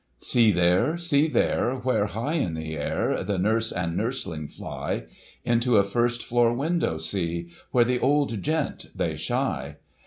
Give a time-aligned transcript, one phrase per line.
[0.17, 5.77] See there, see there, where, high in air, the nurse and nurseling fly \ Into
[5.77, 9.75] a first floor window, see, where that old gent, they shy